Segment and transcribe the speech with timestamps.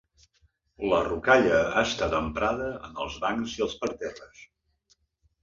[0.93, 4.43] La rocalla ha estat emprada en els bancs i els parterres.